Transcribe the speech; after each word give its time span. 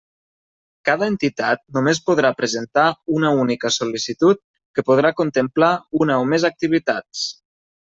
Cada 0.87 1.09
entitat 1.11 1.61
només 1.77 1.99
podrà 2.07 2.31
presentar 2.39 2.87
una 3.19 3.35
única 3.43 3.71
sol·licitud 3.77 4.41
que 4.79 4.87
podrà 4.89 5.15
contemplar 5.23 5.73
una 6.03 6.19
o 6.25 6.27
més 6.35 6.49
activitats. 6.53 7.25